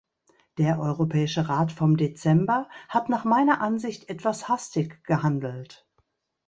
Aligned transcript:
Der 0.57 0.79
Europäische 0.79 1.47
Rat 1.47 1.71
vom 1.71 1.95
Dezember 1.95 2.67
hat 2.89 3.07
nach 3.09 3.23
meiner 3.23 3.61
Ansicht 3.61 4.09
etwas 4.09 4.49
hastig 4.49 5.03
gehandelt. 5.03 5.87